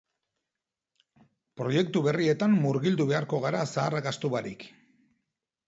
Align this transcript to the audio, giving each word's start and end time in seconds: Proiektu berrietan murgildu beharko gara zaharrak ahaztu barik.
Proiektu 1.61 2.03
berrietan 2.09 2.57
murgildu 2.65 3.09
beharko 3.13 3.43
gara 3.47 3.63
zaharrak 3.69 4.11
ahaztu 4.13 4.35
barik. 4.37 4.69